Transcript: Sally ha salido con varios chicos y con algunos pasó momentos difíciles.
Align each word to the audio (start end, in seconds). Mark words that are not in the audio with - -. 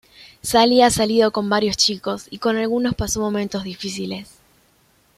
Sally 0.41 0.81
ha 0.81 0.89
salido 0.89 1.31
con 1.31 1.47
varios 1.47 1.77
chicos 1.77 2.25
y 2.31 2.39
con 2.39 2.57
algunos 2.57 2.95
pasó 2.95 3.19
momentos 3.19 3.63
difíciles. 3.63 4.31